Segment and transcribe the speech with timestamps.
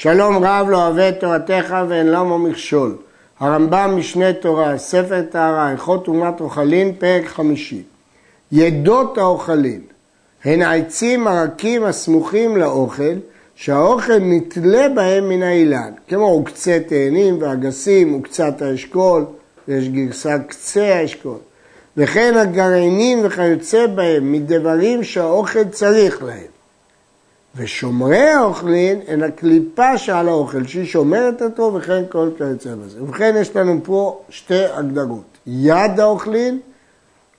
[0.00, 2.96] שלום רב לא אוהב את תורתך ואין למה מכשול.
[3.40, 7.82] הרמב"ם משנה תורה, ספר טהרה, הלכות תרומת אוכלין, פרק חמישי.
[8.52, 9.80] ידות האוכלין
[10.44, 13.14] הן העצים הרכים הסמוכים לאוכל,
[13.54, 19.24] שהאוכל נתלה בהם מן האילן, כמו עוקצי תאנים ואגסים וקצת האשכול,
[19.68, 21.38] ויש גרסה קצה האשכול,
[21.96, 26.57] וכן הגרעינים וכיוצא בהם מדברים שהאוכל צריך להם.
[27.56, 33.02] ושומרי האוכלין הן הקליפה שעל האוכל, שהיא שומרת אותו וכן כל כיוצא בזה.
[33.02, 36.60] ובכן יש לנו פה שתי הגדרות, יד האוכלין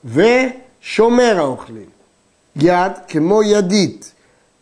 [0.06, 1.86] ושומר האוכלין.
[2.56, 4.12] יד כמו ידית,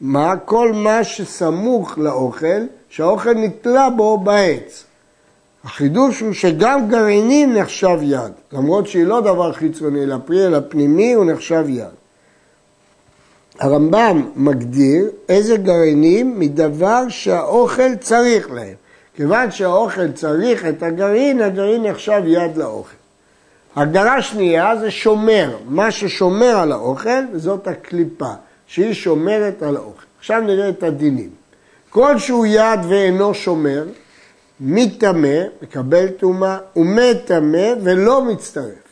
[0.01, 0.37] מה?
[0.45, 4.83] כל מה שסמוך לאוכל, שהאוכל נתלה בו בעץ.
[5.63, 11.25] החידוש הוא שגם גרעינים נחשב יד, למרות שהיא לא דבר חיצוני לפרי, אלא פנימי הוא
[11.25, 12.06] נחשב יד.
[13.59, 18.73] הרמב"ם מגדיר איזה גרעינים מדבר שהאוכל צריך להם.
[19.15, 22.95] כיוון שהאוכל צריך את הגרעין, הגרעין נחשב יד לאוכל.
[23.75, 28.31] הגדרה שנייה זה שומר, מה ששומר על האוכל, וזאת הקליפה,
[28.67, 30.03] שהיא שומרת על האוכל.
[30.19, 31.29] עכשיו נראה את הדינים.
[31.89, 33.85] כל שהוא יד ואינו שומר,
[34.59, 38.87] מטמא, מקבל טומאה, ומטמא ולא מצטרף.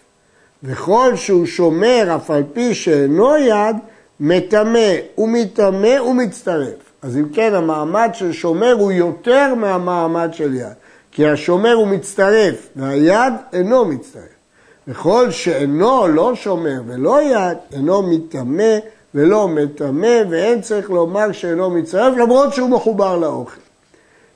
[0.63, 3.75] וכל שהוא שומר, אף על פי שאינו יד,
[4.19, 6.85] מטמא ומטמא ומצטרף.
[7.01, 10.73] אז אם כן, המעמד של שומר הוא יותר מהמעמד של יד.
[11.11, 14.23] כי השומר הוא מצטרף, והיד אינו מצטרף.
[14.87, 18.77] וכל שאינו לא שומר ולא יד, אינו מטמא
[19.15, 23.59] ולא מטמא, ואין צריך לומר שאינו מצטרף, למרות שהוא מחובר לאוכל.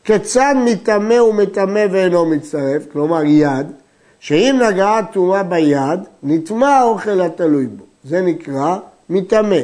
[0.03, 3.71] כיצד מטמא ומטמא ואינו מצטרף, כלומר יד,
[4.19, 7.83] שאם נגעה טומאה ביד, נטמע האוכל התלוי בו.
[8.03, 8.77] זה נקרא
[9.09, 9.59] מטמא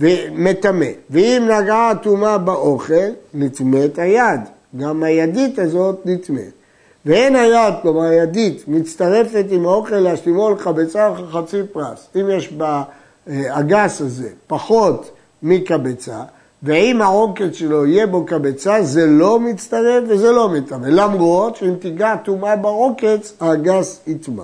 [0.00, 0.86] ומטמא.
[1.10, 4.40] ואם נגעה הטומאה באוכל, נטמאת היד.
[4.76, 6.52] גם הידית הזאת נטמאת.
[7.06, 12.08] ואין היד, כלומר הידית, מצטרפת עם האוכל להשלימו לחבצה חצי פרס.
[12.16, 15.10] אם יש באגס הזה פחות
[15.42, 16.22] מקבצה,
[16.62, 20.86] ואם העוקץ שלו יהיה בו קבצה, זה לא מצטרף וזה לא מטמא.
[20.86, 24.42] למרות שאם תיגע טומאה בעוקץ, האגס יטמא.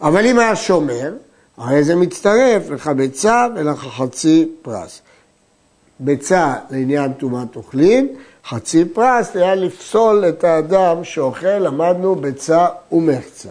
[0.00, 1.12] אבל אם היה שומר,
[1.58, 5.00] הרי זה מצטרף לחבצה ולחצי פרס.
[6.00, 8.08] ביצה לעניין טומאת אוכלין,
[8.48, 13.48] חצי פרס היה לפסול את האדם שאוכל, למדנו ביצה ומחצה.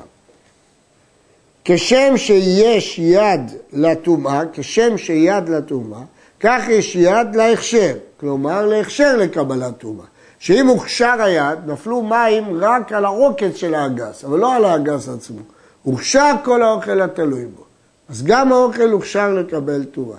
[1.65, 6.01] כשם שיש יד לטומאה, כשם שיד לטומאה,
[6.39, 10.05] כך יש יד להכשר, כלומר להכשר לקבלת טומאה.
[10.39, 15.39] שאם הוכשר היד, נפלו מים רק על העוקץ של האגס, אבל לא על האגס עצמו.
[15.83, 17.63] הוכשר כל האוכל התלוי בו.
[18.09, 20.17] אז גם האוכל הוכשר לקבל טומאה.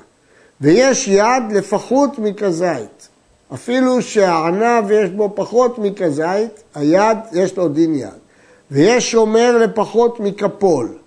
[0.60, 3.08] ויש יד לפחות מכזית.
[3.54, 8.08] אפילו שהענב יש בו פחות מכזית, היד יש לו דין יד.
[8.70, 10.98] ויש שומר לפחות מכפול,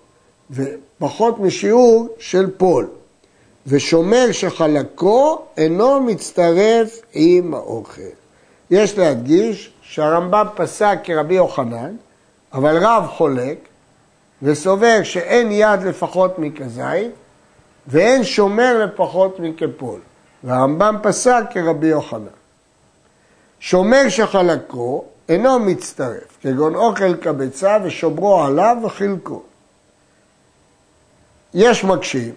[0.52, 2.88] ופחות משיעור של פול.
[3.68, 8.02] ושומר שחלקו אינו מצטרף עם האוכל.
[8.72, 11.96] יש להדגיש שהרמב"ם פסק כרבי יוחנן,
[12.54, 13.58] אבל רב חולק,
[14.42, 17.12] וסובר שאין יד לפחות מכזית,
[17.88, 20.00] ואין שומר לפחות מכפול.
[20.44, 22.38] והרמב"ם פסק כרבי יוחנן.
[23.60, 29.42] שומר שחלקו אינו מצטרף, כגון אוכל כביצה ושומרו עליו וחילקו.
[31.54, 32.34] יש מקשים,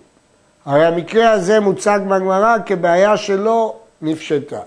[0.65, 4.61] הרי המקרה הזה מוצג בגמרא כבעיה שלא נפשטה.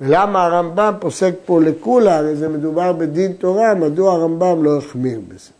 [0.00, 5.50] ולמה הרמב"ם פוסק פה לקולה, הרי זה מדובר בדין תורה, מדוע הרמב"ם לא החמיר בזה.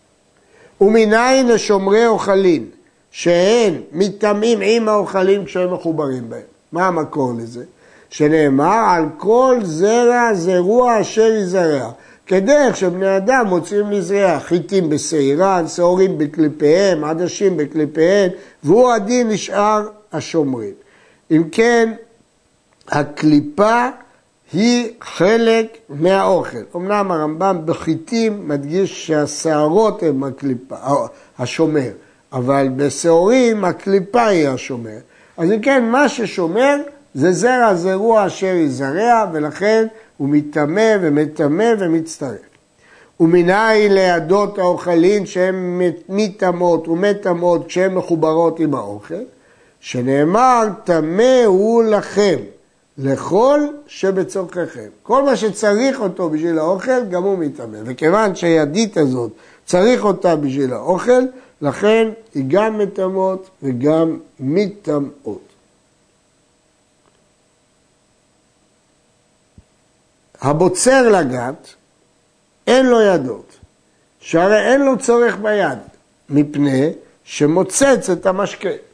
[0.81, 2.71] ומנין לשומרי אוכלים,
[3.11, 6.41] שהן מטמאים עם האוכלים כשהם מחוברים בהם.
[6.73, 7.65] מה המקור לזה?
[8.11, 11.91] שנאמר על כל זרע זרוע אשר יזרע.
[12.27, 18.31] כדרך שבני אדם מוצאים לזרע חיטים בשעירן, שעורים בקליפיהם, עדשים בקליפיהם,
[18.65, 20.73] והוא הדין לשאר השומרים.
[21.31, 21.93] אם כן,
[22.89, 23.89] הקליפה
[24.57, 26.59] היא חלק מהאוכל.
[26.77, 30.77] אמנם הרמב"ם בחיטים מדגיש שהשערות הן הקליפה,
[31.39, 31.91] השומר,
[32.33, 34.99] אבל בשעורים הקליפה היא השומר.
[35.37, 36.77] אז אם כן, מה ששומר
[37.15, 39.87] זה זרע זרוע אשר יזרע, ולכן
[40.17, 42.47] הוא מטמא ומטמא ומצטרף.
[43.21, 49.23] ומנין לידות האוכלין שהן מטמאות ומטמאות כשהן מחוברות עם האוכל,
[49.81, 52.37] שנאמר טמא הוא לכם,
[52.99, 54.89] לכל שבצורככם.
[55.03, 57.79] כל מה שצריך אותו בשביל האוכל, גם הוא מטמא.
[57.85, 59.33] וכיוון שהידית הזאת
[59.67, 61.23] צריך אותה בשביל האוכל,
[61.63, 65.41] לכן היא גם מטמאות וגם מטמאות.
[70.41, 71.69] הבוצר לגת,
[72.67, 73.57] אין לו ידות,
[74.21, 75.79] שהרי אין לו צורך ביד,
[76.29, 76.93] מפני
[77.25, 78.86] שמוצץ את המשקה.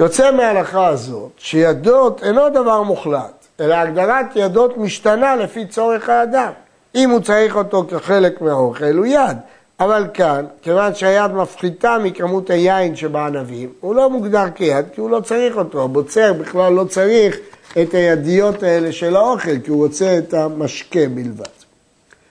[0.00, 6.52] יוצא מההלכה הזאת שידות אינו דבר מוחלט, אלא הגדרת ידות משתנה לפי צורך האדם.
[6.94, 9.36] אם הוא צריך אותו כחלק מהאוכל, הוא יד.
[9.80, 15.20] אבל כאן, כיוון שהיד מפחיתה מכמות היין שבענבים, הוא לא מוגדר כיד כי הוא לא
[15.20, 15.84] צריך אותו.
[15.84, 17.36] הבוצר בכלל לא צריך
[17.82, 21.44] את הידיות האלה של האוכל, כי הוא רוצה את המשקה בלבד.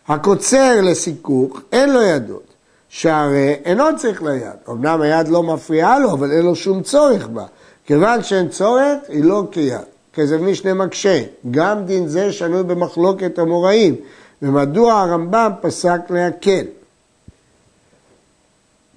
[0.08, 2.54] הקוצר לסיכוך, אין לו ידות,
[2.90, 4.58] שהרי אינו צריך ליד.
[4.70, 7.44] אמנם היד לא מפריעה לו, אבל אין לו שום צורך בה.
[7.90, 9.78] כיוון שאין צורך, היא לא כיד.
[10.14, 13.96] כזה משנה מקשה, גם דין זה שנוי במחלוקת המוראים,
[14.42, 16.66] ומדוע הרמב"ם פסק להקל.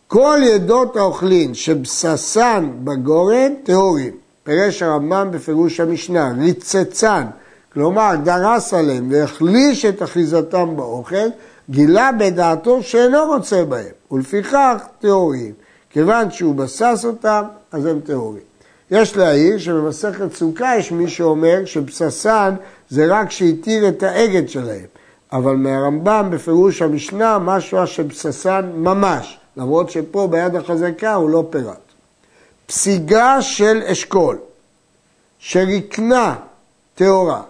[0.08, 4.12] כל ידות האוכלין שבססן בגורן טהורים,
[4.44, 7.24] פירש הרמב"ם בפירוש המשנה, ריצצן,
[7.72, 11.28] כלומר דרס עליהם והחליש את אחיזתם באוכל,
[11.70, 15.52] גילה בדעתו שאינו רוצה בהם, ולפיכך טהורים.
[15.90, 17.42] כיוון שהוא בסס אותם,
[17.72, 18.51] אז הם טהורים.
[18.92, 22.54] יש להעיר שבמסכת סוכה יש מי שאומר שבססן
[22.90, 24.86] זה רק שהתיר את האגד שלהם,
[25.32, 31.76] אבל מהרמב"ם בפירוש המשנה משהו שבססן ממש, למרות שפה ביד החזקה הוא לא פירט.
[32.66, 34.38] פסיגה של אשכול,
[35.38, 36.34] שרקנה
[36.94, 37.42] טהורה,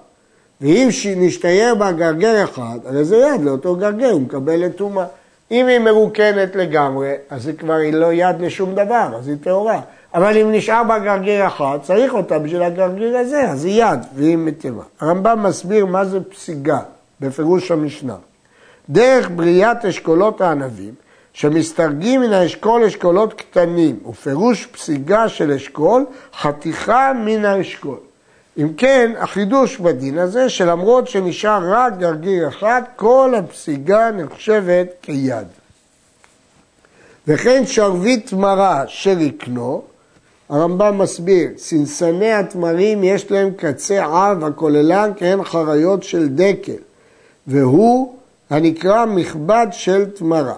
[0.60, 5.06] ואם נשתייר בה גרגר אחד, הרי זה יד לאותו גרגר, הוא מקבל את טומאה.
[5.50, 9.80] אם היא מרוקנת לגמרי, אז היא כבר היא לא יד לשום דבר, אז היא טהורה.
[10.14, 14.38] אבל אם נשאר בה גרגיר אחד, צריך אותה בשביל הגרגיר הזה, אז היא יד, והיא
[14.38, 14.82] מטבע.
[15.00, 16.78] הרמב"ם מסביר מה זה פסיגה,
[17.20, 18.16] בפירוש המשנה.
[18.88, 20.94] דרך בריאת אשכולות הענבים,
[21.32, 26.04] שמסתרגים מן האשכול אשכולות קטנים, ופירוש פסיגה של אשכול,
[26.40, 27.98] חתיכה מן האשכול.
[28.58, 35.46] אם כן, החידוש בדין הזה, שלמרות שנשאר רק גרגיר אחד, כל הפסיגה נחשבת כיד.
[37.28, 39.82] וכן שרביט מרה שרקנו,
[40.52, 46.82] הרמב"ם מסביר, סנסני התמרים יש להם קצה עב הכוללן כהן חריות של דקל,
[47.46, 48.14] והוא
[48.50, 50.54] הנקרא מכבד של תמרה.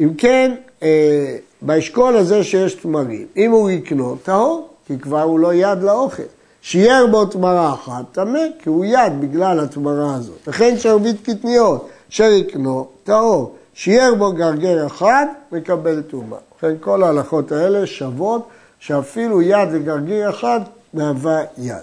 [0.00, 5.54] אם כן, אה, באשכול הזה שיש תמרים, אם הוא יקנו, טהור, כי כבר הוא לא
[5.54, 6.22] יד לאוכל.
[6.62, 10.38] שיער בו תמרה אחת, טמא, כי הוא יד בגלל התמרה הזאת.
[10.46, 13.54] וכן שרביט קטניות, אשר יקנו, טהור.
[13.74, 16.38] שיער בו גרגר אחד, מקבל טומאה.
[16.58, 18.48] לכן כל ההלכות האלה שוות
[18.86, 20.60] שאפילו יד וגרגיר אחד
[20.94, 21.76] מהווה יד.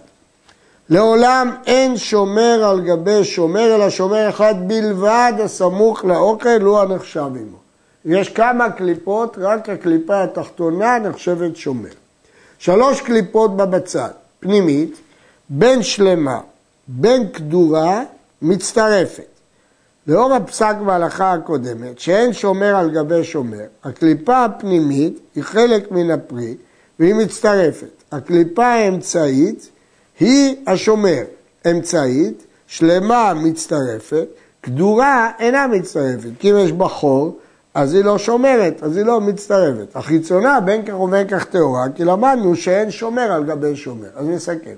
[0.90, 7.58] לעולם אין שומר על גבי שומר, אלא שומר אחד בלבד הסמוך לאוכל, הוא הנחשב עמו.
[8.06, 11.90] יש כמה קליפות, רק הקליפה התחתונה נחשבת שומר.
[12.60, 14.10] שלוש קליפות בבצד,
[14.40, 15.02] פנימית,
[15.50, 16.40] בין שלמה,
[16.88, 18.04] בין כדורה,
[18.42, 19.24] מצטרפת.
[20.08, 26.56] לאור הפסק בהלכה הקודמת, שאין שומר על גבי שומר, הקליפה הפנימית היא חלק מן הפרי,
[27.00, 28.04] והיא מצטרפת.
[28.12, 29.70] הקליפה האמצעית
[30.20, 31.24] היא השומר,
[31.72, 34.28] אמצעית, שלמה מצטרפת,
[34.64, 37.38] כדורה אינה מצטרפת, כי אם יש בה חור,
[37.74, 39.96] אז היא לא שומרת, אז היא לא מצטרפת.
[39.96, 44.08] החיצונה בין כך ובין כך טהורה, כי למדנו שאין שומר על גבי שומר.
[44.16, 44.76] אז נסכם.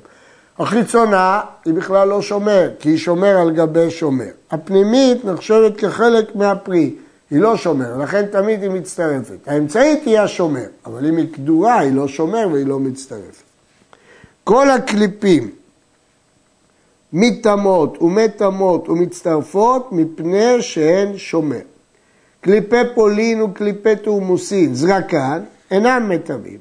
[0.59, 4.29] החיצונה היא בכלל לא שומר, כי היא שומר על גבי שומר.
[4.51, 6.95] הפנימית נחשבת כחלק מהפרי.
[7.31, 9.47] היא לא שומר, לכן תמיד היא מצטרפת.
[9.47, 13.43] האמצעית היא השומר, אבל אם היא כדורה, היא לא שומר והיא לא מצטרפת.
[14.43, 15.49] כל הקליפים
[17.13, 21.61] מטמאות ומטמאות ומצטרפות מפני שהן שומר.
[22.41, 25.41] קליפי פולין וקליפי תורמוסין, זרקן,
[25.71, 26.57] אינם מטמאים.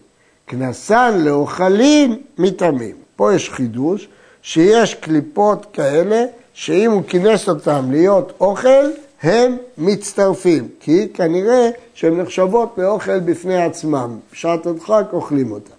[0.47, 2.97] כנסן לאוכלים מטמאים.
[3.16, 4.09] פה יש חידוש
[4.42, 8.85] שיש קליפות כאלה שאם הוא כינס אותם להיות אוכל,
[9.24, 15.74] הם מצטרפים, כי כנראה שהן נחשבות לאוכל בפני עצמם, בשעת הדחק אוכלים אותם.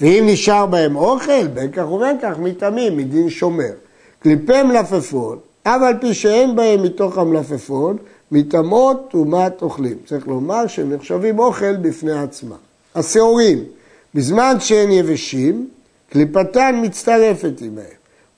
[0.00, 3.72] ואם נשאר בהם אוכל, בין כך ובין כך מטעמים, מדין שומר.
[4.18, 7.96] קליפי מלפפון, אף על פי שאין בהם מתוך המלפפון,
[8.32, 9.96] מטמאות טומאת אוכלים.
[10.06, 12.56] צריך לומר שהם נחשבים אוכל בפני עצמם.
[12.94, 13.64] השעורים,
[14.14, 15.68] בזמן שהן יבשים,
[16.10, 17.84] קליפתן מצטרפת עמהם,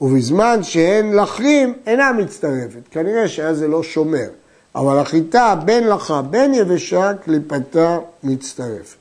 [0.00, 2.88] ובזמן שהן לחרים, אינה מצטרפת.
[2.90, 4.28] כנראה שהיה זה לא שומר.
[4.76, 8.97] אבל החיטה בין לחה בין יבשה, קליפתה מצטרפת.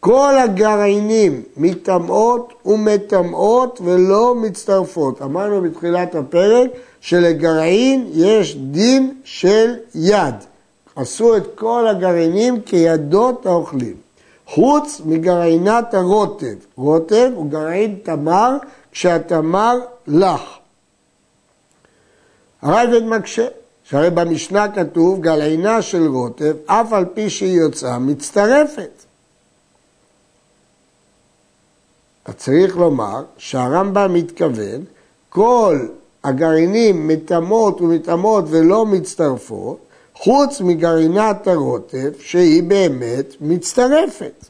[0.00, 5.22] כל הגרעינים מטמאות ומטמאות ולא מצטרפות.
[5.22, 10.34] אמרנו בתחילת הפרק שלגרעין יש דין של יד.
[10.96, 13.96] עשו את כל הגרעינים כידות האוכלים.
[14.46, 16.54] חוץ מגרעינת הרוטב.
[16.76, 18.56] רוטב הוא גרעין תמר
[18.92, 20.58] כשהתמר לח.
[22.62, 23.46] הרייבד מקשה,
[23.90, 29.04] שהרי במשנה כתוב גלעינה של רוטב, אף על פי שהיא יוצאה, מצטרפת.
[32.24, 34.84] אז צריך לומר שהרמב"ם מתכוון,
[35.28, 35.78] כל
[36.24, 39.78] הגרעינים מטמאות ומטמאות ולא מצטרפות,
[40.14, 44.44] חוץ מגרעינת הרוטב שהיא באמת מצטרפת.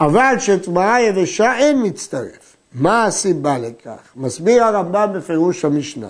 [0.00, 2.56] אבל שתמרה יבשה אין מצטרף.
[2.72, 4.00] מה הסיבה לכך?
[4.16, 6.08] מסביר הרמב"ם בפירוש המשנה.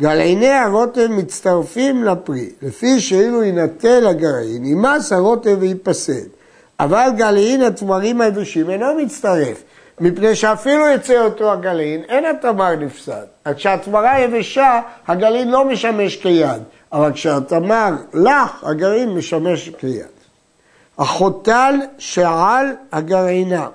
[0.00, 6.28] גרעיני הרוטב מצטרפים לפרי, לפי שאילו יינטל הגרעין, ימס הרוטב וייפסד.
[6.80, 9.62] אבל גלעין התמרים היבשים אינו מצטרף,
[10.00, 13.24] מפני שאפילו יצא אותו הגלעין, אין התמר נפסד.
[13.44, 20.06] אז כשהתמרה יבשה, הגלעין לא משמש כיד, אבל כשהתמר לח, הגרעין משמש כיד.
[20.98, 23.68] החוטל שעל הגרעינה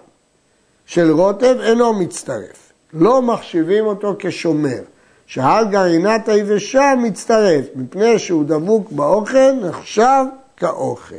[0.86, 2.72] של רוטב אינו מצטרף.
[2.94, 4.82] לא מחשיבים אותו כשומר.
[5.30, 10.24] שעל גרעינת היבשה מצטרף, מפני שהוא דבוק באוכל, נחשב
[10.58, 11.16] כאוכל.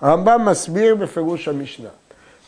[0.00, 1.88] הרמב"ם מסביר בפירוש המשנה.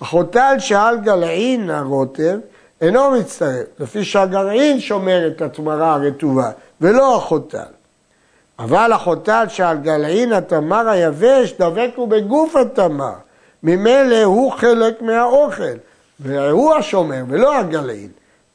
[0.01, 2.39] החוטל שעל גלעין הרוטב
[2.81, 6.51] אינו מצטרף, לפי שהגרעין שומר את התמרה הרטובה,
[6.81, 7.73] ולא החוטל.
[8.59, 13.15] אבל החוטל שעל גלעין התמר היבש דבק הוא בגוף התמר,
[13.63, 15.77] ממילא הוא חלק מהאוכל,
[16.21, 18.11] והוא השומר ולא הגלעין.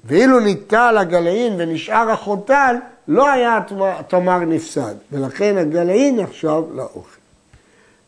[0.05, 2.75] ואילו ניטל הגלעין ונשאר החוטל,
[3.07, 7.17] לא היה התמר נפסד, ולכן הגלעין נחשב לאוכל.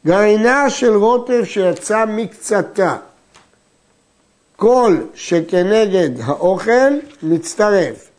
[0.05, 2.97] גרעינה של רוטב שיצא מקצתה,
[4.55, 8.09] כל שכנגד האוכל מצטרף,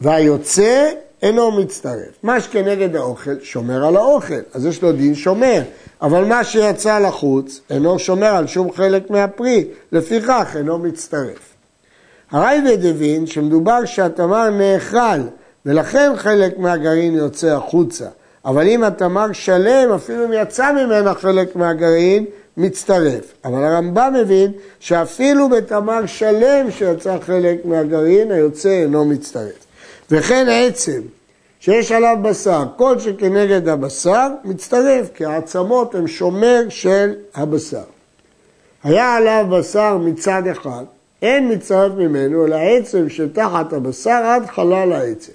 [0.00, 0.90] והיוצא
[1.22, 2.14] אינו מצטרף.
[2.22, 5.62] מה שכנגד האוכל שומר על האוכל, אז יש לו דין שומר.
[6.02, 11.54] אבל מה שיצא לחוץ אינו שומר על שום חלק מהפרי, לפיכך אינו מצטרף.
[12.30, 15.20] הרייבד הבין שמדובר שהתמר נאכל
[15.66, 18.06] ולכן חלק מהגרעין יוצא החוצה.
[18.44, 22.24] אבל אם התמר שלם, אפילו אם יצא ממנה חלק מהגרעין,
[22.56, 23.32] מצטרף.
[23.44, 29.66] אבל הרמב"ם מבין שאפילו בתמר שלם שיצא חלק מהגרעין, היוצא אינו מצטרף.
[30.10, 31.00] וכן עצם
[31.62, 37.82] שיש עליו בשר, כל שכנגד הבשר מצטרף, כי העצמות הן שומר של הבשר.
[38.84, 40.84] היה עליו בשר מצד אחד,
[41.22, 45.32] אין מצטרף ממנו, אלא עצם שתחת הבשר עד חלל העצם.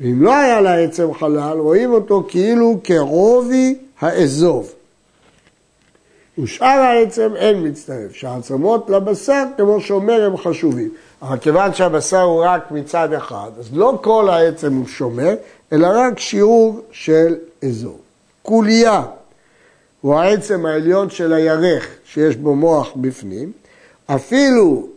[0.00, 4.72] ואם לא היה לעצם חלל, רואים אותו כאילו כרובי האזוב.
[6.38, 10.90] ושאר העצם אין מצטרף, שהעצמות לבשר, כמו שאומר, הם חשובים.
[11.22, 15.34] אבל כיוון שהבשר הוא רק מצד אחד, אז לא כל העצם הוא שומר,
[15.72, 18.00] אלא רק שיעור של אזור.
[18.42, 19.02] קוליה
[20.00, 23.52] הוא העצם העליון של הירך שיש בו מוח בפנים,
[24.06, 24.88] אפילו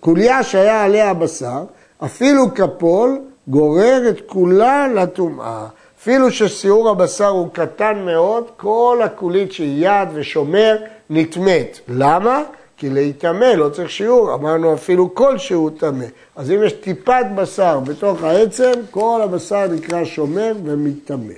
[0.00, 1.64] קוליה שהיה עליה בשר,
[2.04, 5.66] אפילו כפול גורר את כולה לטומאה.
[6.00, 10.76] אפילו שסיעור הבשר הוא קטן מאוד, כל הקולית שהיא יד ושומר
[11.10, 11.78] נטמאת.
[11.88, 12.42] למה?
[12.76, 16.04] כי להיטמא לא צריך שיעור, אמרנו אפילו כלשהו טמא.
[16.36, 21.34] אז אם יש טיפת בשר בתוך העצם, כל הבשר נקרא שומר ומטמא.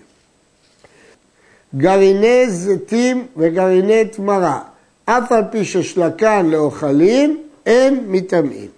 [1.77, 4.61] גרעיני זיתים וגרעיני תמרה,
[5.05, 8.69] אף על פי ששלקן לאוכלים, אין מטמאים.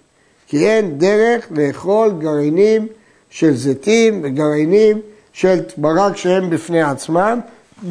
[0.46, 2.86] כי אין דרך לאכול גרעינים
[3.30, 5.00] של זיתים וגרעינים
[5.32, 7.40] של תמרה כשהם בפני עצמם,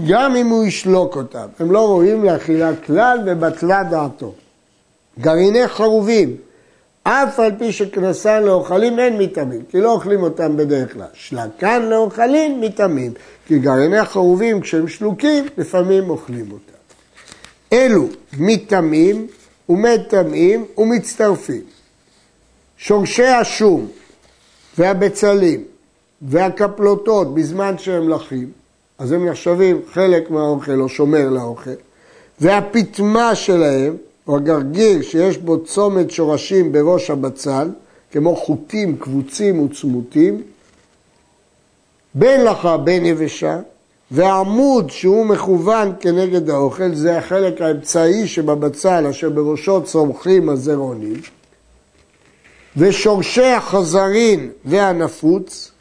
[0.08, 1.48] גם אם הוא ישלוק אותם.
[1.60, 4.34] הם לא ראויים לאכילה כלל ובטלה דעתו.
[5.20, 6.36] גרעיני חרובים,
[7.04, 11.06] אף על פי שכנסן לאוכלים אין מטעמים, כי לא אוכלים אותם בדרך כלל.
[11.14, 13.14] שלקן לאוכלים מטעמים,
[13.48, 16.78] כי גרעיני חרובים כשהם שלוקים, לפעמים אוכלים אותם.
[17.74, 18.08] אלו
[18.38, 19.28] מטעמים
[19.70, 21.62] ומטמאים ומצטרפים.
[22.78, 23.88] שורשי השום
[24.78, 25.64] והבצלים
[26.22, 28.52] והקפלוטות בזמן שהם לחים,
[28.98, 31.72] אז הם נחשבים חלק מהאוכל או שומר לאוכל,
[32.40, 33.96] והפטמה שלהם
[34.28, 37.70] או הגרגיר שיש בו צומת שורשים בראש הבצל,
[38.12, 40.44] כמו חוטים קבוצים וצמותים,
[42.14, 43.60] בין לך בין יבשה,
[44.12, 51.22] והעמוד שהוא מכוון כנגד האוכל, זה החלק האמצעי שבבצל אשר בראשו צומחים הזרעונים,
[52.78, 55.72] ושורשי החזרין והנפוץ,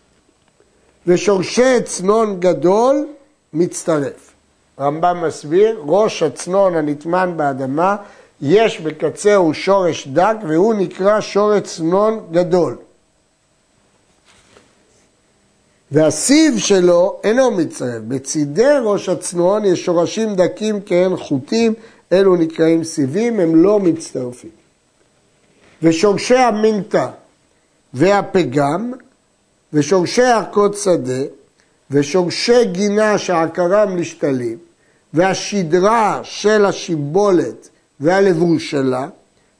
[1.06, 3.06] ושורשי צנון גדול
[3.52, 4.32] מצטרף.
[4.80, 7.96] רמב"ם מסביר, ראש הצנון הנטמן באדמה
[8.42, 12.76] יש בקצהו שורש דק והוא נקרא שורש צנון גדול.
[15.90, 18.02] והסיב שלו אינו מצטרף.
[18.08, 21.74] בצידי ראש הצנון יש שורשים דקים כהן חוטים,
[22.12, 24.50] אלו נקראים סיבים, הם לא מצטרפים.
[25.82, 27.10] ושורשי המינטה
[27.94, 28.92] והפגם,
[29.72, 31.22] ושורשי ערכות שדה,
[31.90, 34.58] ושורשי גינה שעקרם לשתלים,
[35.14, 37.68] והשדרה של השיבולת
[38.00, 39.08] והלבוש שלה,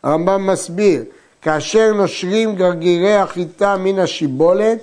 [0.03, 1.05] הרמב"ם מסביר,
[1.43, 4.79] כאשר נושרים גרגירי החיטה מן השיבולת,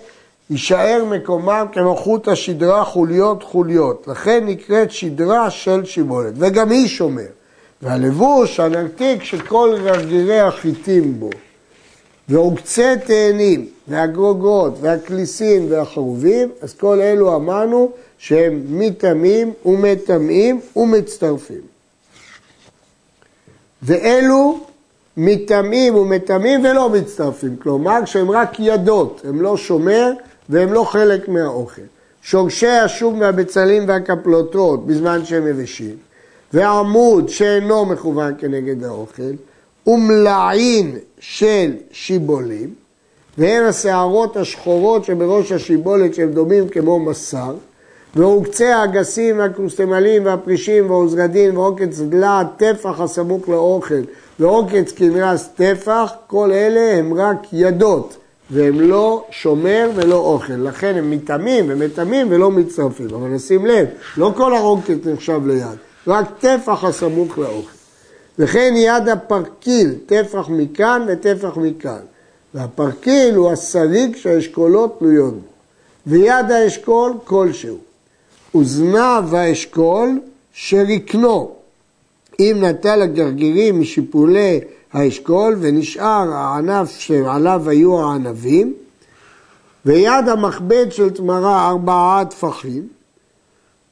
[0.49, 7.27] יישאר מקומם כמו חוט השדרה חוליות חוליות, לכן נקראת שדרה של שיבולת, וגם היא שומר.
[7.81, 11.29] והלבוש הנרתיק של כל גרגירי החיטים בו.
[12.29, 21.72] ועוקצי תאנים, והגרוגות, והכליסים והחרובים, אז כל אלו אמרנו שהם מטמאים ומטמאים ומצטרפים.
[23.83, 24.59] ואלו
[25.17, 30.11] מטמאים ומטמאים ולא מצטרפים, כלומר שהם רק ידות, הם לא שומר
[30.49, 31.81] והם לא חלק מהאוכל.
[32.21, 35.95] שורשי השוב מהבצלים והקפלוטות בזמן שהם יבשים,
[36.53, 39.31] ועמוד שאינו מכוון כנגד האוכל,
[39.87, 42.73] ומלעין של שיבולים,
[43.37, 47.55] והן השערות השחורות שבראש השיבולת שהם דומים כמו מסר,
[48.15, 54.01] ועוקצי האגסים והקרוסטמלים והפרישים והעוזרדין ועוקץ דלעת טפח הסמוך לאוכל
[54.39, 58.17] ועוקץ כנרס טפח, כל אלה הם רק ידות
[58.51, 64.33] והם לא שומר ולא אוכל, לכן הם מטמאים ומטמאים ולא מצטרפים, אבל נשים לב, לא
[64.35, 65.77] כל העוקץ נחשב ליד,
[66.07, 67.73] רק טפח הסמוך לאוכל.
[68.39, 71.99] וכן יד הפרקיל, טפח מכאן וטפח מכאן.
[72.53, 75.47] והפרקיל הוא השריג שהאשכולות תלויות בו.
[76.07, 77.77] ויד האשכול כלשהו.
[78.55, 80.19] וזנב האשכול
[80.53, 81.51] שרקנו.
[82.39, 84.59] אם נטל הגרגירים משיפולי
[84.93, 88.73] האשכול ונשאר הענף שעליו היו הענבים,
[89.85, 92.87] ויד המכבד של תמרה ארבעה טפחים,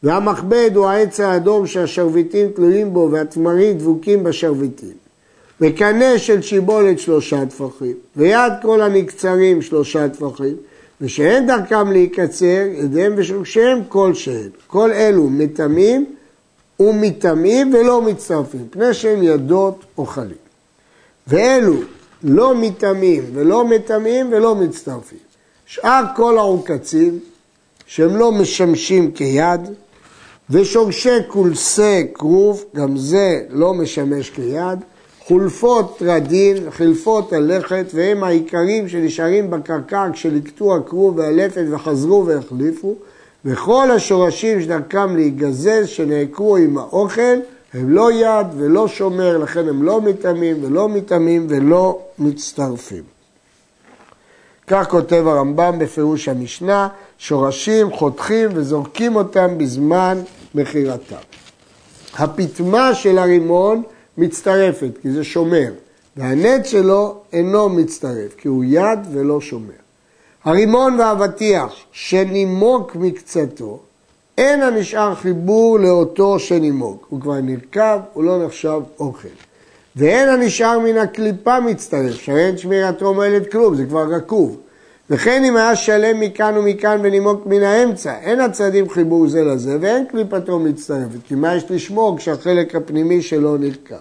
[0.03, 4.94] והמכבד הוא העץ האדום שהשרביטים תלויים בו והתמרים דבוקים בשרביטים.
[5.62, 10.56] וקנה של שיבולת שלושה טפחים, ויד כל הנקצרים שלושה טפחים,
[11.01, 14.49] ושאין דרכם להיקצר, ידיהם ושורשיהם כלשהם.
[14.67, 16.06] כל אלו מטמאים
[16.80, 20.38] ומטמאים ולא מצטרפים, פני שהם ידות אוכלים.
[21.28, 21.75] ואלו
[22.23, 25.17] לא מטמאים ולא מטמאים ולא מצטרפים.
[25.65, 27.19] שאר כל העוקצים,
[27.86, 29.62] שהם לא משמשים כיד,
[30.49, 34.80] ושורשי קולסי כרוב, גם זה לא משמש כיד,
[35.27, 42.95] חולפות טרדין, חלפות הלכת, והם העיקרים שנשארים בקרקע כשליקטו הכרוב והלפת וחזרו והחליפו,
[43.45, 47.38] וכל השורשים שדרכם להיגזז, שנעקרו עם האוכל,
[47.73, 53.03] הם לא יד ולא שומר, לכן הם לא מטמאים ולא מטמאים ולא מצטרפים.
[54.67, 60.17] כך כותב הרמב"ם בפירוש המשנה, שורשים חותכים וזורקים אותם בזמן
[60.55, 61.15] מכירתם.
[62.17, 63.84] הפטמה של הרימון
[64.17, 65.71] מצטרפת, כי זה שומר,
[66.17, 69.82] והנט שלו אינו מצטרף, כי הוא יד ולא שומר.
[70.43, 73.80] הרימון והאבטיח שנימוק מקצתו,
[74.38, 79.28] אין הנשאר חיבור לאותו שנימוק, הוא כבר נרכב, הוא לא נחשב אוכל.
[79.95, 84.58] ואין הנשאר מן הקליפה מצטרף, שאין שמירתו מועלת כלום, זה כבר רקוב.
[85.12, 90.06] וכן אם היה שלם מכאן ומכאן ונימוק מן האמצע, אין הצדדים חיבור זה לזה ואין
[90.06, 93.95] קליפתו מצטרפת, כי מה יש לשמור כשהחלק הפנימי שלו נרכב.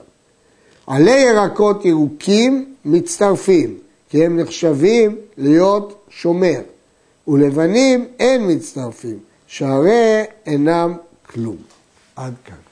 [0.87, 6.61] עלי ירקות ירוקים מצטרפים, כי הם נחשבים להיות שומר,
[7.29, 10.94] ולבנים אין מצטרפים, שהרי אינם
[11.27, 11.57] כלום.
[12.16, 12.69] עד כאן.